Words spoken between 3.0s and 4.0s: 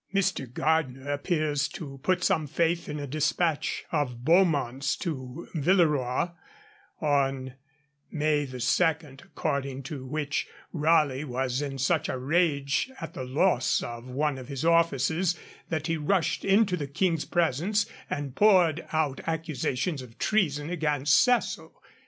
despatch